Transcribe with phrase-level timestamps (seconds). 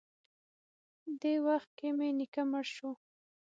[1.21, 2.89] دې وخت کښې مې نيکه مړ سو.